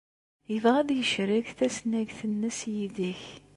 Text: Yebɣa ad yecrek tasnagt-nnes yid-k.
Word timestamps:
Yebɣa 0.51 0.77
ad 0.81 0.89
yecrek 0.93 1.47
tasnagt-nnes 1.57 2.59
yid-k. 2.73 3.23